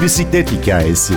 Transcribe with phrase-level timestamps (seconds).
[0.00, 1.14] Bir bisiklet hikayesi.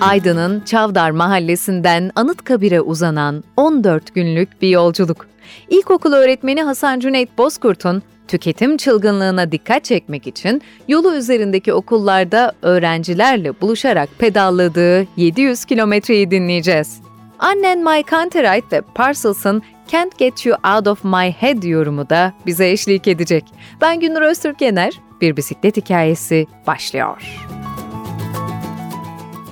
[0.00, 5.26] Aydın'ın Çavdar mahallesinden Anıtkabir'e uzanan 14 günlük bir yolculuk.
[5.68, 14.08] İlkokul öğretmeni Hasan Cüneyt Bozkurt'un tüketim çılgınlığına dikkat çekmek için yolu üzerindeki okullarda öğrencilerle buluşarak
[14.18, 17.00] pedalladığı 700 kilometreyi dinleyeceğiz.
[17.38, 22.70] Annen My Canterite ve Parcels'ın Can't Get You Out of My Head yorumu da bize
[22.70, 23.44] eşlik edecek.
[23.80, 27.22] Ben Gündür Öztürk Yener, bir bisiklet hikayesi başlıyor.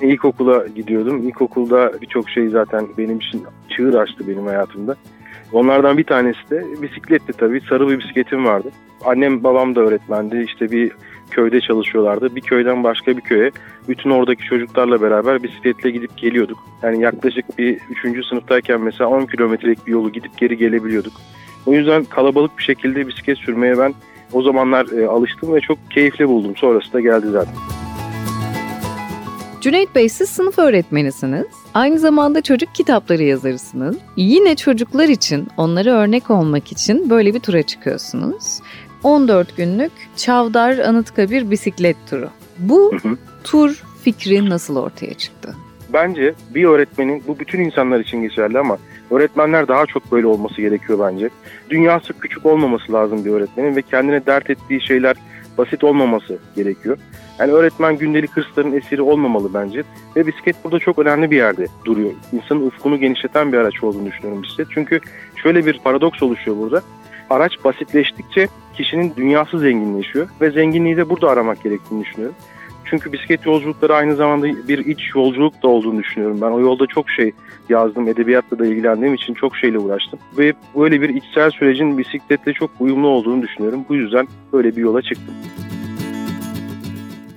[0.03, 1.29] İlkokula gidiyordum.
[1.29, 3.43] İlkokulda birçok şey zaten benim için
[3.77, 4.97] çığır açtı benim hayatımda.
[5.53, 7.61] Onlardan bir tanesi de bisikletti tabii.
[7.69, 8.71] Sarı bir bisikletim vardı.
[9.05, 10.45] Annem babam da öğretmendi.
[10.49, 10.93] İşte bir
[11.31, 12.37] köyde çalışıyorlardı.
[12.37, 13.51] Bir köyden başka bir köye
[13.89, 16.59] bütün oradaki çocuklarla beraber bisikletle gidip geliyorduk.
[16.83, 18.27] Yani yaklaşık bir 3.
[18.27, 21.13] sınıftayken mesela 10 kilometrelik bir yolu gidip geri gelebiliyorduk.
[21.67, 23.95] O yüzden kalabalık bir şekilde bisiklet sürmeye ben
[24.33, 26.57] o zamanlar e, alıştım ve çok keyifli buldum.
[26.57, 27.55] Sonrası da geldi zaten.
[29.61, 31.47] Cüneyt Bey siz sınıf öğretmenisiniz.
[31.75, 33.97] Aynı zamanda çocuk kitapları yazarısınız.
[34.17, 38.61] Yine çocuklar için, onlara örnek olmak için böyle bir tura çıkıyorsunuz.
[39.05, 42.29] 14 günlük Çavdar Anıtkabir bisiklet turu.
[42.59, 42.93] Bu
[43.45, 45.55] tur fikri nasıl ortaya çıktı?
[45.93, 48.79] Bence bir öğretmenin, bu bütün insanlar için geçerli ama
[49.11, 51.31] öğretmenler daha çok böyle olması gerekiyor bence.
[51.71, 55.17] Dünyası küçük olmaması lazım bir öğretmenin ve kendine dert ettiği şeyler
[55.59, 56.99] basit olmaması gerekiyor.
[57.39, 59.83] Yani öğretmen gündelik hırsların esiri olmamalı bence.
[60.17, 62.11] Ve bisiklet burada çok önemli bir yerde duruyor.
[62.33, 64.67] İnsanın ufkunu genişleten bir araç olduğunu düşünüyorum bisiklet.
[64.71, 65.01] Çünkü
[65.37, 66.83] şöyle bir paradoks oluşuyor burada.
[67.31, 72.37] Araç basitleştikçe kişinin dünyası zenginleşiyor ve zenginliği de burada aramak gerektiğini düşünüyorum.
[72.85, 76.39] Çünkü bisiklet yolculukları aynı zamanda bir iç yolculuk da olduğunu düşünüyorum.
[76.41, 77.33] Ben o yolda çok şey
[77.69, 80.19] yazdım, edebiyatla da ilgilendiğim için çok şeyle uğraştım.
[80.39, 83.85] Ve böyle bir içsel sürecin bisikletle çok uyumlu olduğunu düşünüyorum.
[83.89, 85.35] Bu yüzden böyle bir yola çıktım.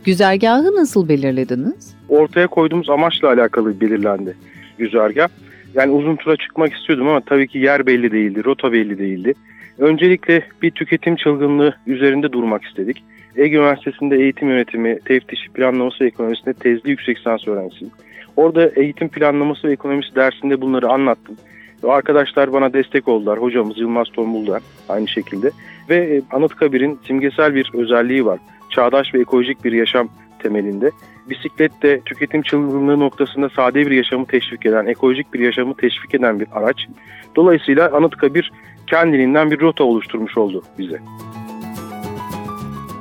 [0.05, 1.95] Güzergahı nasıl belirlediniz?
[2.09, 4.35] Ortaya koyduğumuz amaçla alakalı belirlendi
[4.77, 5.27] güzergah.
[5.73, 9.33] Yani uzun tura çıkmak istiyordum ama tabii ki yer belli değildi, rota belli değildi.
[9.79, 13.03] Öncelikle bir tüketim çılgınlığı üzerinde durmak istedik.
[13.35, 17.93] Ege Üniversitesi'nde eğitim yönetimi, teftiş, planlaması ve ekonomisinde tezli yüksek lisans öğrencisiyim.
[18.35, 21.37] Orada eğitim planlaması ve ekonomisi dersinde bunları anlattım.
[21.83, 23.41] Arkadaşlar bana destek oldular.
[23.41, 24.47] Hocamız Yılmaz Tombul
[24.89, 25.51] aynı şekilde.
[25.89, 28.39] Ve e, Anıtkabir'in simgesel bir özelliği var.
[28.69, 30.09] Çağdaş ve ekolojik bir yaşam
[30.39, 30.91] temelinde.
[31.29, 36.39] Bisiklet de tüketim çılgınlığı noktasında sade bir yaşamı teşvik eden, ekolojik bir yaşamı teşvik eden
[36.39, 36.87] bir araç.
[37.35, 38.51] Dolayısıyla Anıtkabir
[38.87, 40.99] kendiliğinden bir rota oluşturmuş oldu bize.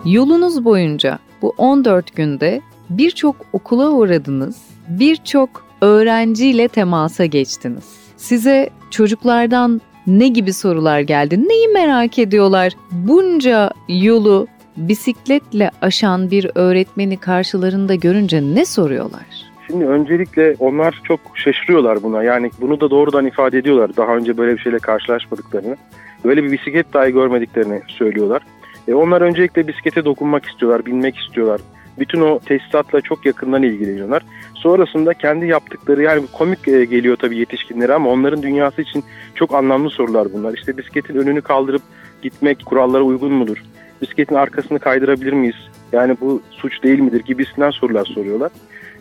[0.04, 2.60] Yolunuz boyunca bu 14 günde
[2.90, 7.84] birçok okula uğradınız, birçok öğrenciyle temasa geçtiniz.
[8.16, 11.48] Size çocuklardan ne gibi sorular geldi?
[11.48, 12.72] Neyi merak ediyorlar?
[12.92, 19.26] Bunca yolu bisikletle aşan bir öğretmeni karşılarında görünce ne soruyorlar?
[19.66, 22.22] Şimdi öncelikle onlar çok şaşırıyorlar buna.
[22.22, 23.96] Yani bunu da doğrudan ifade ediyorlar.
[23.96, 25.76] Daha önce böyle bir şeyle karşılaşmadıklarını.
[26.24, 28.42] Böyle bir bisiklet dahi görmediklerini söylüyorlar.
[28.88, 31.60] E onlar öncelikle bisiklete dokunmak istiyorlar, binmek istiyorlar.
[31.98, 34.22] Bütün o tesisatla çok yakından ilgileniyorlar.
[34.54, 39.04] Sonrasında kendi yaptıkları yani komik e, geliyor tabii yetişkinlere ama onların dünyası için
[39.34, 40.54] çok anlamlı sorular bunlar.
[40.54, 41.82] İşte bisikletin önünü kaldırıp
[42.22, 43.62] gitmek kurallara uygun mudur?
[44.02, 45.56] Bisikletin arkasını kaydırabilir miyiz?
[45.92, 48.50] Yani bu suç değil midir gibisinden sorular soruyorlar.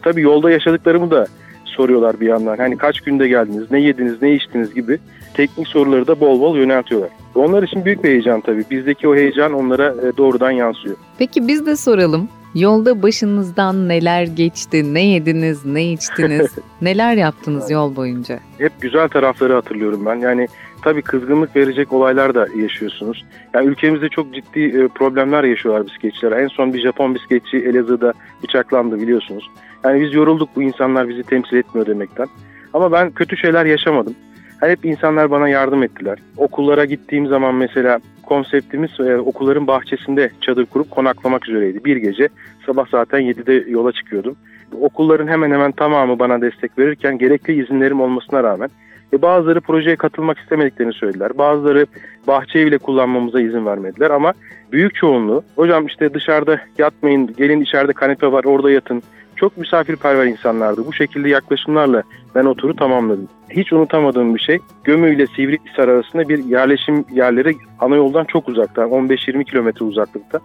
[0.02, 1.28] Tabii yolda yaşadıklarımı da
[1.66, 2.58] soruyorlar bir yandan.
[2.58, 5.00] Hani kaç günde geldiniz, ne yediniz, ne içtiniz gibi
[5.34, 7.10] teknik soruları da bol bol yöneltiyorlar.
[7.36, 8.64] Onlar için büyük bir heyecan tabii.
[8.72, 10.96] Bizdeki o heyecan onlara e, doğrudan yansıyor.
[11.18, 12.30] Peki biz de soralım.
[12.56, 16.52] Yolda başınızdan neler geçti, ne yediniz, ne içtiniz,
[16.82, 18.40] neler yaptınız yol boyunca?
[18.58, 20.16] Hep güzel tarafları hatırlıyorum ben.
[20.16, 20.48] Yani
[20.86, 23.26] tabii kızgınlık verecek olaylar da yaşıyorsunuz.
[23.54, 26.32] Yani ülkemizde çok ciddi e, problemler yaşıyorlar bisikletçiler.
[26.32, 29.50] En son bir Japon bisikletçi Elazığ'da bıçaklandı biliyorsunuz.
[29.84, 32.28] Yani biz yorulduk bu insanlar bizi temsil etmiyor demekten.
[32.74, 34.16] Ama ben kötü şeyler yaşamadım.
[34.62, 36.18] Yani hep insanlar bana yardım ettiler.
[36.38, 41.86] Okullara gittiğim zaman mesela konseptimiz e, okulların bahçesinde çadır kurup konaklamak üzereydi.
[41.86, 42.30] Bir gece
[42.66, 44.36] sabah zaten 7'de yola çıkıyordum.
[44.82, 48.70] Okulların hemen hemen tamamı bana destek verirken gerekli izinlerim olmasına rağmen
[49.16, 51.38] e, bazıları projeye katılmak istemediklerini söylediler.
[51.38, 51.86] Bazıları
[52.28, 54.34] bahçeyi bile kullanmamıza izin vermediler ama
[54.72, 59.04] büyük çoğunluğu hocam işte dışarıda yatmayın gelin içeride kanepe var orada yatın
[59.36, 60.86] çok misafirperver insanlardı.
[60.86, 62.04] Bu şekilde yaklaşımlarla
[62.36, 63.28] ben o turu tamamladım.
[63.50, 68.82] Hiç unutamadığım bir şey Gömü ile Sivrihisar arasında bir yerleşim yerleri ana yoldan çok uzakta
[68.82, 70.40] 15-20 kilometre uzaklıkta.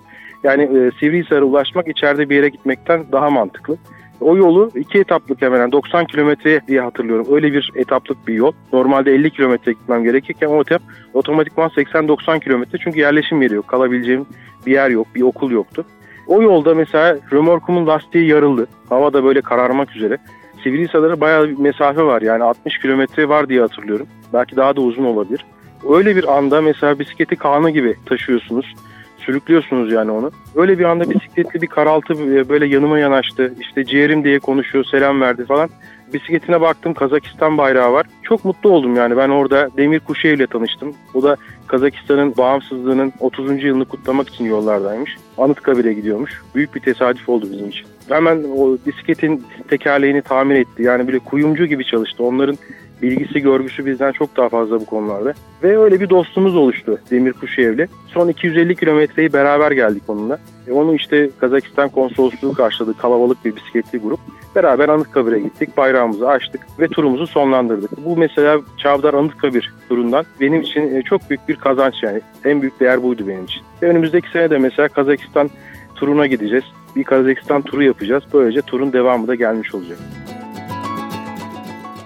[0.45, 3.77] Yani e, Sivrihisar'a ulaşmak içeride bir yere gitmekten daha mantıklı.
[4.21, 7.27] O yolu iki etaplık hemen yani 90 kilometre diye hatırlıyorum.
[7.31, 8.53] Öyle bir etaplık bir yol.
[8.73, 10.83] Normalde 50 kilometre gitmem gerekirken o etap
[11.15, 13.69] otomatikman 80-90 kilometre çünkü yerleşim yeri yok.
[13.69, 14.27] Kalabileceğim
[14.67, 15.85] bir yer yok, bir okul yoktu.
[16.31, 18.67] O yolda mesela römorkumun lastiği yarıldı.
[18.89, 20.19] Hava da böyle kararmak üzere.
[20.63, 24.07] Sivrihisar'a bayağı bir mesafe var yani 60 kilometre var diye hatırlıyorum.
[24.33, 25.45] Belki daha da uzun olabilir.
[25.91, 28.75] Öyle bir anda mesela bisikleti kanı gibi taşıyorsunuz.
[29.19, 30.31] Sürüklüyorsunuz yani onu.
[30.57, 32.19] Öyle bir anda bisikletli bir karaltı
[32.49, 33.55] böyle yanıma yanaştı.
[33.61, 35.71] İşte ciğerim diye konuşuyor, selam verdi falan.
[36.15, 38.07] Bisikletine baktım Kazakistan bayrağı var.
[38.23, 40.95] Çok mutlu oldum yani ben orada Demir Kuşev ile tanıştım.
[41.15, 41.37] O da
[41.71, 43.65] Kazakistan'ın bağımsızlığının 30.
[43.65, 45.17] yılını kutlamak için yollardaymış.
[45.39, 46.43] Anıtkabir'e gidiyormuş.
[46.55, 47.87] Büyük bir tesadüf oldu bizim için.
[48.09, 50.83] Hemen o bisikletin tekerleğini tamir etti.
[50.83, 52.25] Yani böyle kuyumcu gibi çalıştı.
[52.25, 52.59] Onların
[53.03, 55.35] bilgisi görgüsü bizden çok daha fazla bu konularda.
[55.63, 57.87] Ve öyle bir dostumuz oluştu Demir Kuşev'le.
[58.07, 60.39] Son 250 kilometreyi beraber geldik onunla.
[60.69, 64.21] E onu işte Kazakistan konsolosluğu karşıladı kalabalık bir bisikletli grup.
[64.55, 68.05] Beraber Anıtkabir'e gittik, bayrağımızı açtık ve turumuzu sonlandırdık.
[68.05, 72.21] Bu mesela Çavdar Anıtkabir turundan benim için e, çok büyük bir kazanç yani.
[72.45, 73.63] En büyük değer buydu benim için.
[73.83, 75.51] Ve önümüzdeki sene de mesela Kazakistan
[75.95, 76.65] turuna gideceğiz.
[76.97, 78.25] Bir Kazakistan turu yapacağız.
[78.33, 79.99] Böylece turun devamı da gelmiş olacak.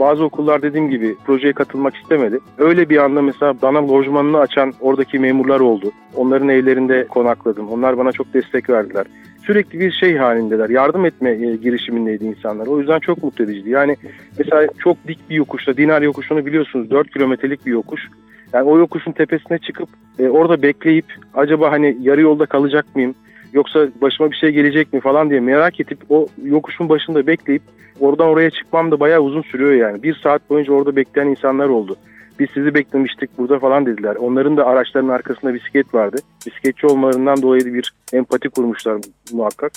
[0.01, 2.41] Bazı okullar dediğim gibi projeye katılmak istemedi.
[2.59, 5.93] Öyle bir anda mesela bana lojmanını açan oradaki memurlar oldu.
[6.17, 7.69] Onların evlerinde konakladım.
[7.69, 9.07] Onlar bana çok destek verdiler.
[9.47, 10.71] Sürekli bir şey halindeler.
[10.71, 12.67] Yardım etme e, girişimindeydi insanlar.
[12.67, 13.71] O yüzden çok mutlu ediciydi.
[13.71, 13.97] Yani
[14.39, 18.09] mesela çok dik bir yokuşta, Dinar yokuşunu biliyorsunuz 4 kilometrelik bir yokuş.
[18.53, 19.89] Yani o yokuşun tepesine çıkıp
[20.19, 21.05] e, orada bekleyip
[21.35, 23.15] acaba hani yarı yolda kalacak mıyım?
[23.53, 27.63] Yoksa başıma bir şey gelecek mi falan diye merak edip o yokuşun başında bekleyip
[28.01, 30.03] oradan oraya çıkmam da bayağı uzun sürüyor yani.
[30.03, 31.97] Bir saat boyunca orada bekleyen insanlar oldu.
[32.39, 34.17] Biz sizi beklemiştik burada falan dediler.
[34.17, 36.17] Onların da araçlarının arkasında bisiklet vardı.
[36.47, 39.01] Bisikletçi olmalarından dolayı bir empati kurmuşlar
[39.33, 39.73] muhakkak.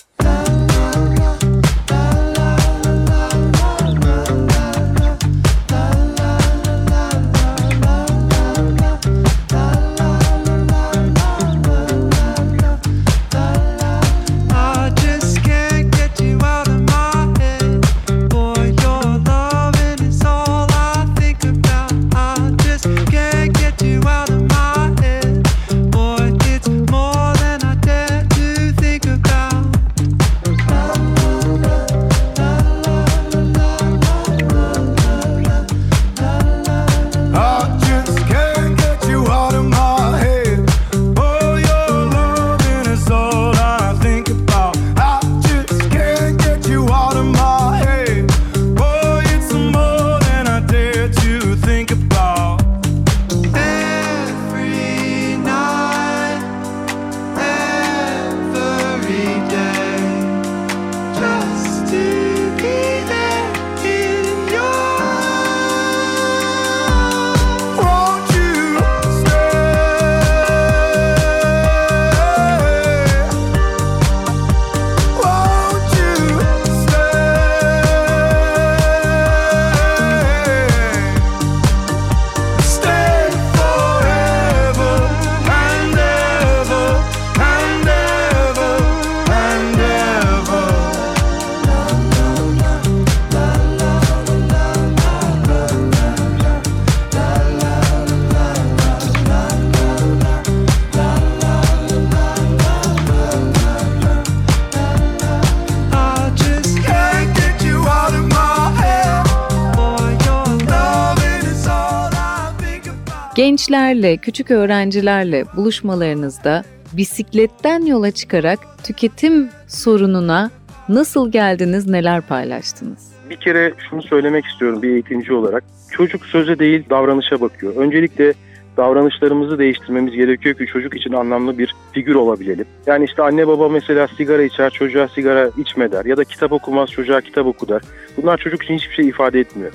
[113.38, 116.64] Gençlerle, küçük öğrencilerle buluşmalarınızda
[116.94, 120.52] bisikletten yola çıkarak tüketim sorununa
[120.90, 123.12] nasıl geldiniz, neler paylaştınız?
[123.30, 125.64] Bir kere şunu söylemek istiyorum bir eğitimci olarak.
[125.92, 127.76] Çocuk söze değil davranışa bakıyor.
[127.76, 128.34] Öncelikle
[128.78, 132.66] davranışlarımızı değiştirmemiz gerekiyor ki çocuk için anlamlı bir figür olabilelim.
[132.88, 136.90] Yani işte anne baba mesela sigara içer, çocuğa sigara içme der ya da kitap okumaz,
[136.90, 137.82] çocuğa kitap oku der.
[138.18, 139.72] Bunlar çocuk için hiçbir şey ifade etmiyor.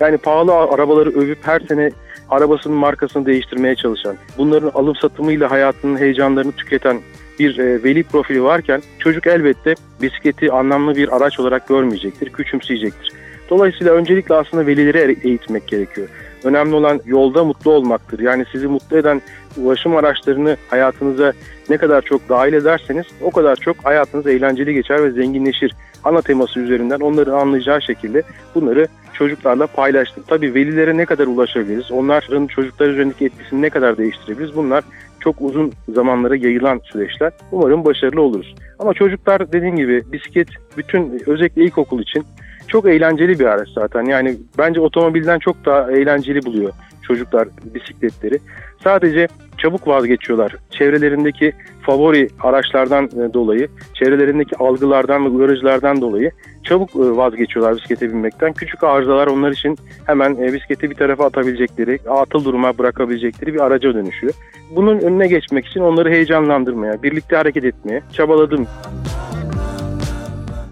[0.00, 1.90] Yani pahalı arabaları övüp her sene
[2.30, 7.00] arabasının markasını değiştirmeye çalışan, bunların alım satımıyla hayatının heyecanlarını tüketen
[7.38, 13.12] bir e, veli profili varken çocuk elbette bisikleti anlamlı bir araç olarak görmeyecektir, küçümseyecektir.
[13.50, 16.08] Dolayısıyla öncelikle aslında velileri eğitmek gerekiyor.
[16.44, 18.18] Önemli olan yolda mutlu olmaktır.
[18.18, 19.22] Yani sizi mutlu eden
[19.56, 21.32] ulaşım araçlarını hayatınıza
[21.70, 25.72] ne kadar çok dahil ederseniz o kadar çok hayatınız eğlenceli geçer ve zenginleşir.
[26.06, 28.22] Ana teması üzerinden onların anlayacağı şekilde
[28.54, 30.28] bunları çocuklarla paylaştık.
[30.28, 31.92] Tabii velilere ne kadar ulaşabiliriz?
[31.92, 34.56] Onların çocuklar üzerindeki etkisini ne kadar değiştirebiliriz?
[34.56, 34.84] Bunlar
[35.20, 37.32] çok uzun zamanlara yayılan süreçler.
[37.52, 38.54] Umarım başarılı oluruz.
[38.78, 42.24] Ama çocuklar dediğim gibi bisiklet bütün özellikle ilkokul için
[42.68, 44.04] çok eğlenceli bir araç zaten.
[44.04, 46.72] Yani bence otomobilden çok daha eğlenceli buluyor
[47.06, 48.38] çocuklar bisikletleri.
[48.84, 50.56] Sadece çabuk vazgeçiyorlar.
[50.70, 56.30] Çevrelerindeki favori araçlardan e, dolayı, çevrelerindeki algılardan ve uyarıcılardan dolayı
[56.64, 58.52] çabuk e, vazgeçiyorlar bisiklete binmekten.
[58.52, 63.94] Küçük arızalar onlar için hemen e, bisikleti bir tarafa atabilecekleri, atıl duruma bırakabilecekleri bir araca
[63.94, 64.34] dönüşüyor.
[64.76, 68.66] Bunun önüne geçmek için onları heyecanlandırmaya, birlikte hareket etmeye çabaladım.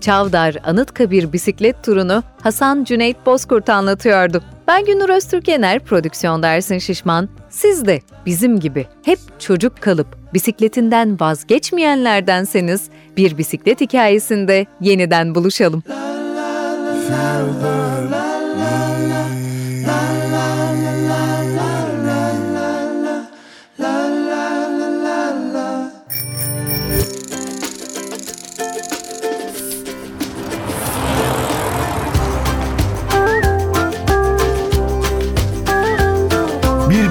[0.01, 4.43] Çavdar Anıtkabir bisiklet turunu Hasan Cüneyt Bozkurt anlatıyordu.
[4.69, 7.29] Ben Günür Öztürkener, prodüksiyon dersin Şişman.
[7.55, 15.83] Siz de bizim gibi hep çocuk kalıp bisikletinden vazgeçmeyenlerdenseniz bir bisiklet hikayesinde yeniden buluşalım.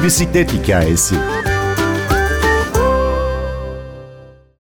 [0.04, 1.16] Bir bisiklet hikayesi.